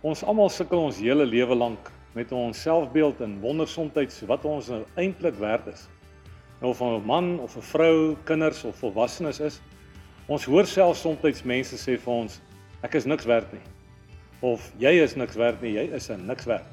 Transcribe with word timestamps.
Ons 0.00 0.22
almal 0.24 0.48
sukkel 0.48 0.80
ons 0.80 0.96
hele 0.96 1.26
lewe 1.28 1.52
lank 1.52 1.90
met 2.16 2.30
ons 2.32 2.56
selfbeeld 2.56 3.18
en 3.20 3.34
wonder 3.42 3.68
soms 3.68 4.22
wat 4.24 4.44
ons 4.48 4.70
nou 4.72 4.84
eintlik 4.96 5.36
werd 5.36 5.66
is. 5.68 5.88
Nou 6.60 6.70
of 6.72 6.80
'n 6.80 7.04
man 7.04 7.38
of 7.40 7.56
'n 7.56 7.62
vrou, 7.62 8.16
kinders 8.24 8.64
of 8.64 8.76
volwassenes 8.76 9.40
is. 9.40 9.60
Ons 10.26 10.44
hoor 10.44 10.66
self 10.66 10.96
soms 10.96 11.44
mense 11.44 11.76
sê 11.76 11.98
vir 11.98 12.12
ons 12.12 12.40
ek 12.82 12.94
is 12.94 13.04
niks 13.04 13.24
werd 13.24 13.52
nie. 13.52 13.60
Of 14.40 14.72
jy 14.78 15.02
is 15.02 15.16
niks 15.16 15.36
werd 15.36 15.60
nie, 15.60 15.72
jy 15.72 15.92
is 15.92 16.08
'n 16.10 16.26
niks 16.26 16.44
werd. 16.44 16.64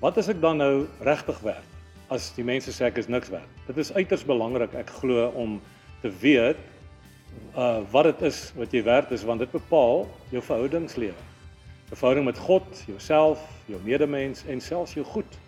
Wat 0.00 0.16
is 0.16 0.28
ek 0.28 0.40
dan 0.40 0.56
nou 0.56 0.86
regtig 1.00 1.40
werd? 1.40 1.64
As 2.08 2.32
die 2.34 2.44
mense 2.44 2.70
sê 2.70 2.86
ek 2.86 2.98
is 2.98 3.08
niks 3.08 3.28
werd. 3.28 3.48
Dit 3.66 3.76
is 3.76 3.92
uiters 3.92 4.24
belangrik 4.24 4.74
ek 4.74 4.88
glo 4.88 5.28
om 5.34 5.60
te 6.00 6.10
weet 6.20 6.56
uh 7.54 7.80
wat 7.90 8.04
dit 8.04 8.22
is 8.22 8.52
wat 8.56 8.72
jy 8.72 8.82
werd 8.82 9.10
is 9.10 9.24
want 9.24 9.40
dit 9.40 9.50
bepaal 9.50 10.08
jou 10.30 10.42
verhoudingslewe. 10.42 11.37
'n 11.90 11.96
verhouding 11.96 12.26
met 12.26 12.38
God, 12.38 12.82
jouself, 12.86 13.40
jou 13.66 13.80
medemens 13.82 14.44
en 14.44 14.60
selfs 14.60 14.92
jou 14.94 15.04
goed. 15.06 15.38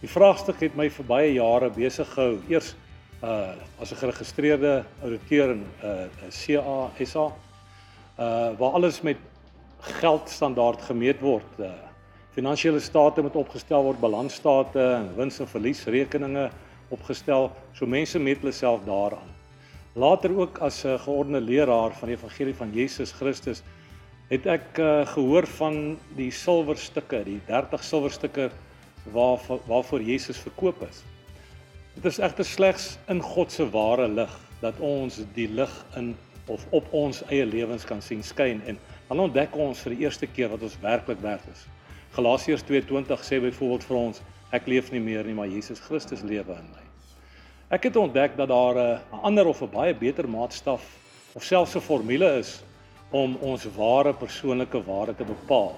Die 0.00 0.08
vraagstuk 0.08 0.60
het 0.60 0.76
my 0.76 0.86
vir 0.90 1.06
baie 1.08 1.32
jare 1.32 1.70
besig 1.70 2.08
gehou. 2.14 2.38
Eers 2.48 2.74
uh 3.24 3.54
as 3.80 3.90
'n 3.90 3.96
geregistreerde 3.96 4.84
ouditeur 5.02 5.50
in 5.50 5.64
uh 5.82 6.06
CA 6.30 6.90
SA 7.04 7.26
uh 8.18 8.58
waar 8.58 8.72
alles 8.72 9.00
met 9.00 9.16
geldstandaard 9.80 10.82
gemeet 10.82 11.20
word. 11.20 11.58
Uh 11.58 11.72
finansiële 12.34 12.80
state 12.80 13.22
moet 13.22 13.36
opgestel 13.36 13.82
word, 13.82 14.00
balansstate 14.00 14.80
en 14.80 15.16
wins 15.16 15.40
en 15.40 15.48
verliesrekeninge 15.48 16.50
opgestel. 16.88 17.50
So 17.72 17.86
mense 17.86 18.18
meet 18.18 18.38
hulle 18.42 18.52
self 18.52 18.84
daaraan. 18.84 19.30
Later 19.94 20.38
ook 20.38 20.58
as 20.58 20.84
'n 20.84 20.98
geordende 20.98 21.40
leraar 21.40 21.92
van 21.92 22.08
die 22.08 22.16
evangelie 22.16 22.54
van 22.54 22.70
Jesus 22.72 23.12
Christus 23.12 23.62
het 24.30 24.46
ek 24.46 24.78
uh, 24.80 25.06
gehoor 25.06 25.46
van 25.58 25.96
die 26.16 26.30
silwerstukke, 26.32 27.24
die 27.26 27.40
30 27.48 27.84
silwerstukke 27.84 28.50
waar 29.12 29.40
waarvoor 29.68 30.02
Jesus 30.02 30.38
verkoop 30.40 30.80
is. 30.88 31.02
Dit 31.94 32.06
is 32.08 32.18
egter 32.18 32.44
slegs 32.44 32.94
in 33.12 33.20
God 33.22 33.52
se 33.52 33.66
ware 33.70 34.08
lig 34.08 34.32
dat 34.62 34.80
ons 34.80 35.20
die 35.36 35.48
lig 35.48 35.72
in 35.96 36.14
of 36.46 36.64
op 36.76 36.88
ons 36.92 37.22
eie 37.32 37.44
lewens 37.46 37.84
kan 37.88 38.02
sien 38.04 38.22
skyn 38.24 38.60
en 38.68 38.78
dan 39.08 39.20
ontdek 39.20 39.56
ons 39.56 39.80
vir 39.84 39.94
die 39.94 40.04
eerste 40.04 40.26
keer 40.26 40.50
wat 40.52 40.64
ons 40.64 40.76
werklik 40.82 41.20
werd 41.24 41.44
is. 41.52 41.66
Galasiërs 42.16 42.64
2:20 42.68 43.24
sê 43.24 43.40
byvoorbeeld 43.40 43.84
vir 43.84 43.96
ons 43.96 44.22
ek 44.52 44.66
leef 44.66 44.90
nie 44.92 45.00
meer 45.00 45.24
nie 45.24 45.34
maar 45.34 45.48
Jesus 45.48 45.80
Christus 45.80 46.22
lewe 46.22 46.56
in 46.56 46.68
my. 46.72 46.84
Ek 47.70 47.88
het 47.88 47.96
ontdek 47.96 48.36
dat 48.36 48.48
daar 48.48 48.76
'n 48.76 49.00
ander 49.22 49.46
of 49.46 49.62
'n 49.62 49.70
baie 49.70 49.94
beter 49.94 50.28
maatstaf 50.28 50.82
of 51.34 51.44
selfs 51.44 51.76
'n 51.76 51.80
formule 51.80 52.38
is 52.38 52.62
om 53.14 53.36
ons 53.46 53.64
ware 53.76 54.10
persoonlike 54.18 54.80
waarde 54.88 55.14
te 55.14 55.26
bepaal. 55.26 55.76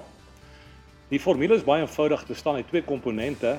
Die 1.11 1.21
formule 1.21 1.59
is 1.59 1.67
baie 1.67 1.85
eenvoudig, 1.85 2.25
bestaan 2.27 2.57
uit 2.57 2.69
twee 2.71 2.85
komponente. 2.87 3.59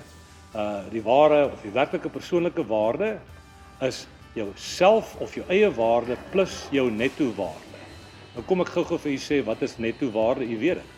Uh 0.58 0.82
die 0.90 1.04
ware 1.06 1.46
of 1.52 1.62
die 1.62 1.74
werklike 1.76 2.10
persoonlike 2.10 2.66
waarde 2.66 3.18
is 3.86 4.06
jou 4.34 4.48
self 4.56 5.14
of 5.22 5.36
jou 5.38 5.46
eie 5.54 5.70
waarde 5.76 6.18
plus 6.32 6.66
jou 6.74 6.90
netto 6.92 7.30
waarde. 7.38 7.82
Nou 8.34 8.46
kom 8.50 8.64
ek 8.66 8.74
gou-gou 8.74 8.98
vir 9.04 9.14
u 9.14 9.20
sê 9.22 9.42
wat 9.46 9.62
is 9.66 9.78
netto 9.78 10.10
waarde? 10.14 10.48
U 10.48 10.58
weet 10.58 10.82
dit. 10.82 10.94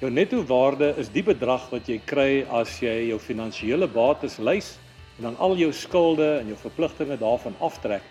Jou 0.00 0.10
netto 0.14 0.40
waarde 0.46 0.94
is 0.96 1.10
die 1.12 1.24
bedrag 1.26 1.68
wat 1.74 1.88
jy 1.90 1.98
kry 2.06 2.44
as 2.54 2.78
jy 2.80 3.10
jou 3.10 3.18
finansiële 3.20 3.88
bates 3.92 4.38
lys 4.38 4.76
en 5.18 5.28
dan 5.28 5.40
al 5.42 5.58
jou 5.58 5.72
skulde 5.74 6.38
en 6.38 6.52
jou 6.52 6.58
verpligtinge 6.62 7.18
daarvan 7.20 7.56
aftrek 7.60 8.06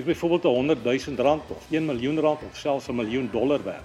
is 0.00 0.06
byvoorbeeld 0.06 0.44
'n 0.44 0.48
100 0.48 0.84
000 0.84 1.16
rand 1.16 1.42
of 1.48 1.66
1 1.70 1.84
miljoen 1.84 2.18
rand 2.20 2.40
of 2.42 2.56
selfs 2.56 2.88
'n 2.88 2.94
miljoen 2.94 3.28
dollar 3.32 3.64
werd. 3.64 3.84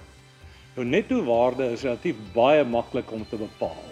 Jou 0.74 0.86
netto 0.86 1.24
waarde 1.24 1.70
is 1.70 1.82
relatief 1.82 2.16
baie 2.32 2.64
maklik 2.64 3.12
om 3.12 3.28
te 3.28 3.36
bepaal. 3.36 3.84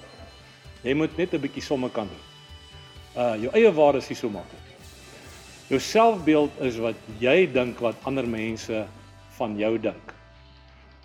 Jy 0.82 0.94
moet 0.94 1.16
net 1.16 1.32
'n 1.32 1.40
bietjie 1.40 1.62
somme 1.62 1.90
kan 1.90 2.08
doen. 2.08 2.24
Uh 3.22 3.42
jou 3.42 3.50
eie 3.52 3.72
waarde 3.72 3.98
is 3.98 4.08
nie 4.08 4.16
so 4.16 4.28
maklik. 4.28 4.64
Jou 5.68 5.80
selfbeeld 5.80 6.50
is 6.60 6.76
wat 6.76 6.94
jy 7.18 7.52
dink 7.52 7.78
wat 7.78 7.94
ander 8.02 8.26
mense 8.28 8.86
van 9.36 9.58
jou 9.58 9.78
dink. 9.78 10.14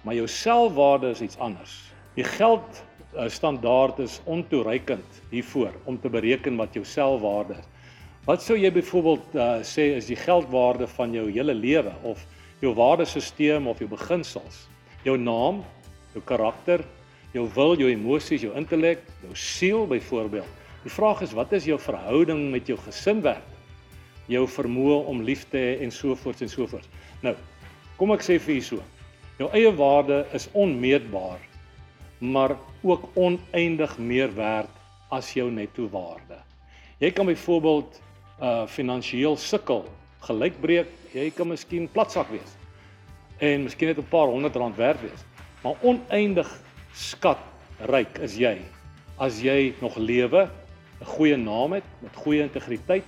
Maar 0.03 0.15
jou 0.15 0.27
selfwaarde 0.27 1.09
is 1.09 1.21
iets 1.21 1.37
anders. 1.37 1.91
Die 2.15 2.23
geld 2.23 2.83
uh, 3.15 3.27
standaard 3.27 3.99
is 3.99 4.21
ontoereikend 4.23 5.21
hiervoor 5.29 5.71
om 5.83 5.99
te 5.99 6.09
bereken 6.09 6.55
wat 6.55 6.73
jou 6.73 6.85
selfwaarde 6.85 7.53
is. 7.53 7.78
Wat 8.29 8.43
sou 8.45 8.53
jy 8.61 8.69
byvoorbeeld 8.69 9.31
uh, 9.33 9.45
sê 9.65 9.87
is 9.97 10.05
die 10.05 10.17
geldwaarde 10.19 10.85
van 10.91 11.15
jou 11.17 11.23
hele 11.33 11.53
lewe 11.57 11.89
of 12.05 12.19
jou 12.61 12.75
waardesisteem 12.77 13.65
of 13.65 13.79
jou 13.81 13.87
beginsels? 13.89 14.67
Jou 15.01 15.15
naam, 15.17 15.63
jou 16.13 16.21
karakter, 16.29 16.83
jou 17.33 17.47
wil, 17.55 17.71
jou 17.81 17.87
emosies, 17.89 18.43
jou 18.45 18.51
intellek, 18.59 19.01
jou 19.23 19.33
siel 19.33 19.87
byvoorbeeld. 19.89 20.59
Die 20.83 20.93
vraag 20.93 21.23
is 21.25 21.33
wat 21.33 21.55
is 21.57 21.65
jou 21.65 21.79
verhouding 21.81 22.43
met 22.53 22.69
jou 22.69 22.77
gesin 22.83 23.23
werd? 23.25 23.47
Jou 24.29 24.43
vermoë 24.45 24.99
om 25.09 25.23
lief 25.25 25.47
te 25.49 25.57
hê 25.63 25.71
en 25.87 25.89
so 25.89 26.13
voort 26.13 26.43
en 26.45 26.51
so 26.53 26.67
voort. 26.69 26.85
Nou, 27.25 27.33
kom 27.97 28.13
ek 28.13 28.27
sê 28.27 28.37
vir 28.37 28.59
u 28.59 28.65
so. 28.67 28.85
Jou 29.39 29.47
eie 29.57 29.71
waarde 29.73 30.19
is 30.37 30.45
onmeetbaar, 30.53 31.41
maar 32.21 32.53
ook 32.85 33.09
oneindig 33.17 33.97
meer 33.97 34.29
werd 34.37 34.77
as 35.09 35.33
jou 35.33 35.49
netto 35.49 35.89
waarde. 35.89 36.37
Jy 37.01 37.09
kan 37.17 37.25
byvoorbeeld 37.25 37.97
uh 38.41 38.65
finansiëel 38.67 39.37
sukkel, 39.37 39.83
gelykbreek, 40.27 40.87
jy 41.13 41.29
kan 41.35 41.47
miskien 41.47 41.87
platsak 41.91 42.29
wees. 42.31 42.55
En 43.39 43.63
miskien 43.63 43.87
net 43.87 43.97
'n 43.97 44.09
paar 44.09 44.27
honderd 44.27 44.55
rand 44.55 44.75
werd 44.75 45.01
wees. 45.01 45.23
Maar 45.63 45.75
oneindig 45.81 46.47
skat 46.93 47.39
ryk 47.87 48.17
is 48.19 48.37
jy 48.37 48.59
as 49.19 49.41
jy 49.41 49.73
nog 49.81 49.97
lewe, 49.97 50.49
'n 51.01 51.05
goeie 51.05 51.37
naam 51.37 51.73
het 51.73 51.83
met 52.01 52.15
goeie 52.15 52.41
integriteit 52.41 53.03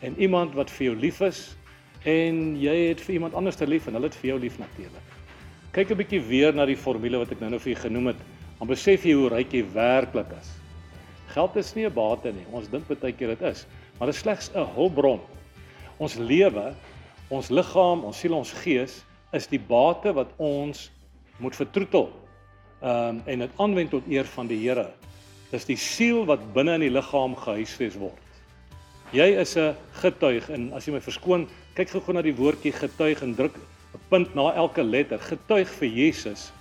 en 0.00 0.14
iemand 0.18 0.54
wat 0.54 0.70
vir 0.70 0.86
jou 0.86 0.96
lief 0.96 1.20
is 1.20 1.56
en 2.04 2.56
jy 2.56 2.88
het 2.88 3.00
vir 3.00 3.14
iemand 3.14 3.34
anders 3.34 3.56
te 3.56 3.66
lief 3.66 3.86
en 3.86 3.94
hulle 3.94 4.08
het 4.08 4.16
vir 4.16 4.30
jou 4.30 4.38
lief 4.40 4.58
natuurlik. 4.58 5.06
Kyk 5.72 5.90
'n 5.90 5.96
bietjie 5.96 6.20
weer 6.20 6.54
na 6.54 6.66
die 6.66 6.76
formule 6.76 7.18
wat 7.18 7.30
ek 7.32 7.40
nou-nou 7.40 7.60
vir 7.60 7.72
julle 7.72 7.88
genoem 7.88 8.06
het. 8.06 8.16
Dan 8.58 8.68
besef 8.68 9.04
jy 9.04 9.12
hoe 9.12 9.28
ryk 9.28 9.52
jy 9.52 9.64
werklik 9.72 10.32
is. 10.40 10.48
Geld 11.28 11.56
is 11.56 11.74
nie 11.74 11.86
'n 11.86 11.92
bate 11.92 12.32
nie. 12.32 12.46
Ons 12.52 12.68
dink 12.68 12.88
baie 12.88 13.12
keer 13.12 13.28
dit 13.28 13.42
is 13.42 13.66
maar 14.00 14.08
dit 14.08 14.16
is 14.16 14.22
slegs 14.22 14.48
'n 14.54 14.64
hulpbron. 14.74 15.20
Ons 15.98 16.14
lewe, 16.14 16.72
ons 17.28 17.48
liggaam, 17.48 18.04
ons 18.04 18.18
siel, 18.18 18.34
ons 18.34 18.52
gees 18.64 19.04
is 19.32 19.46
die 19.46 19.60
bate 19.60 20.12
wat 20.12 20.32
ons 20.38 20.90
moet 21.36 21.56
vertroetel. 21.56 22.08
Ehm 22.80 23.08
um, 23.08 23.22
en 23.26 23.38
dit 23.38 23.50
aanwend 23.56 23.90
tot 23.90 24.08
eer 24.08 24.24
van 24.24 24.46
die 24.46 24.56
Here. 24.56 24.88
Dis 25.50 25.66
die 25.68 25.76
siel 25.76 26.24
wat 26.24 26.40
binne 26.54 26.78
in 26.78 26.80
die 26.80 26.90
liggaam 26.90 27.36
gehuisves 27.36 27.98
word. 28.00 28.16
Jy 29.12 29.36
is 29.42 29.56
'n 29.56 29.76
getuig 29.92 30.48
en 30.48 30.72
as 30.72 30.86
jy 30.86 30.92
my 30.92 31.00
verskoon, 31.00 31.48
kyk 31.74 31.90
gou-gou 31.90 32.14
na 32.14 32.22
die 32.22 32.34
woordjie 32.34 32.72
getuig 32.72 33.22
en 33.22 33.34
druk 33.34 33.56
'n 33.94 34.00
punt 34.08 34.34
na 34.34 34.54
elke 34.54 34.82
letter. 34.82 35.18
Getuig 35.18 35.68
vir 35.68 35.88
Jesus. 35.88 36.52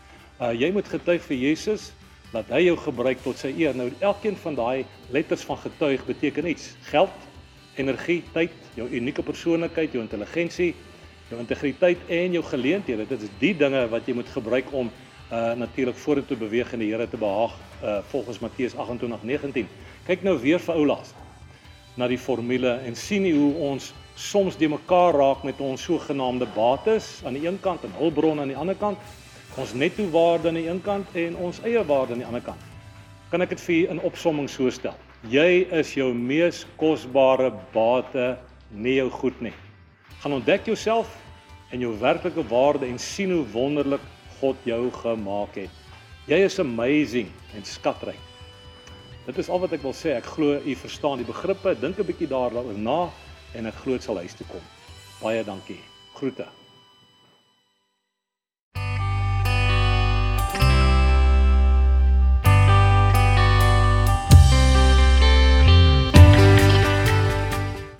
Uh 0.41 0.51
jy 0.51 0.71
moet 0.71 0.87
getuig 0.87 1.21
vir 1.21 1.37
Jesus 1.37 1.93
dat 2.33 2.45
hy 2.49 2.65
jou 2.65 2.77
gebruik 2.77 3.23
tot 3.23 3.37
sy 3.37 3.53
eer. 3.57 3.75
Nou 3.75 3.91
elkeen 3.99 4.35
van 4.35 4.55
daai 4.55 4.85
letters 5.09 5.41
van 5.41 5.57
getuig 5.57 6.05
beteken 6.05 6.47
iets. 6.47 6.75
Geld, 6.81 7.09
energie, 7.79 8.21
tyd, 8.33 8.53
jou 8.75 8.87
unieke 8.91 9.23
persoonlikheid, 9.23 9.93
jou 9.95 10.03
intelligensie, 10.03 10.73
jou 11.29 11.39
integriteit 11.39 12.01
en 12.07 12.35
jou 12.37 12.43
geleenthede. 12.43 13.05
Dit 13.09 13.23
is 13.27 13.31
die 13.41 13.53
dinge 13.57 13.85
wat 13.91 14.07
jy 14.07 14.17
moet 14.17 14.29
gebruik 14.33 14.73
om 14.73 14.91
uh 15.29 15.53
natuurlik 15.53 15.97
vorentoe 16.01 16.37
beweeg 16.37 16.71
en 16.73 16.81
die 16.81 16.89
Here 16.89 17.05
te 17.09 17.17
behaag 17.17 17.53
uh 17.83 17.99
volgens 18.09 18.39
Matteus 18.41 18.73
28:19. 18.73 19.67
Kyk 20.07 20.23
nou 20.25 20.39
weer 20.41 20.59
vir 20.59 20.75
oulaas 20.75 21.13
na 21.97 22.07
die 22.07 22.17
formule 22.17 22.79
en 22.85 22.95
sien 22.95 23.27
hoe 23.35 23.53
ons 23.69 23.93
soms 24.15 24.57
de 24.57 24.67
mekaar 24.67 25.13
raak 25.13 25.43
met 25.43 25.59
ons 25.59 25.83
sogenaamde 25.83 26.47
bates 26.55 27.21
aan 27.25 27.37
die 27.37 27.45
een 27.47 27.59
kant 27.61 27.83
en 27.83 27.93
hulpbronne 27.97 28.41
aan 28.41 28.53
die 28.53 28.57
ander 28.57 28.75
kant. 28.75 28.97
Ons 29.57 29.73
netto 29.73 30.09
waarde 30.09 30.47
aan 30.47 30.59
die 30.59 30.67
een 30.67 30.81
kant 30.81 31.07
en 31.13 31.35
ons 31.35 31.61
eie 31.61 31.85
waarde 31.85 32.13
aan 32.13 32.23
die 32.23 32.27
ander 32.27 32.41
kant. 32.41 32.65
Kan 33.29 33.41
ek 33.41 33.53
dit 33.53 33.61
vir 33.61 33.75
u 33.75 33.79
in 33.93 34.01
opsomming 34.01 34.49
so 34.49 34.69
stel? 34.69 34.97
Jy 35.27 35.67
is 35.75 35.89
jou 35.97 36.13
mees 36.15 36.61
kosbare 36.79 37.49
bate, 37.73 38.37
nie 38.71 38.95
jou 39.01 39.09
goed 39.11 39.41
nie. 39.43 39.53
Gaan 40.23 40.37
ontdek 40.37 40.69
jouself 40.71 41.11
en 41.75 41.83
jou 41.83 41.91
werklike 41.99 42.45
waarde 42.47 42.87
en 42.87 42.99
sien 42.99 43.33
hoe 43.35 43.43
wonderlik 43.51 44.05
God 44.39 44.55
jou 44.63 44.85
gemaak 45.01 45.59
het. 45.59 45.73
Jy 46.31 46.39
is 46.45 46.59
amazing 46.63 47.27
en 47.51 47.67
skatryk. 47.67 48.21
Dit 49.25 49.41
is 49.43 49.49
al 49.51 49.59
wat 49.59 49.75
ek 49.75 49.83
wil 49.83 49.93
sê. 49.93 50.15
Ek 50.15 50.29
glo 50.37 50.55
u 50.55 50.75
verstaan 50.85 51.19
die 51.19 51.27
begrippe. 51.27 51.75
Dink 51.75 51.99
'n 51.99 52.07
bietjie 52.07 52.31
daaroor 52.31 52.71
na 52.79 53.11
en 53.53 53.65
ek 53.65 53.75
glo 53.83 53.99
dit 53.99 54.03
sal 54.03 54.23
huis 54.23 54.33
toe 54.33 54.47
kom. 54.47 54.63
Baie 55.19 55.43
dankie. 55.43 55.83
Groete. 56.15 56.47